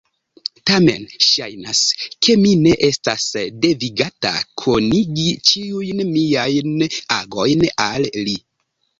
[0.69, 1.81] Tamen ŝajnas,
[2.27, 3.25] ke mi ne estas
[3.65, 4.31] devigata
[4.61, 6.81] konigi ĉiujn miajn
[7.19, 8.35] agojn al li.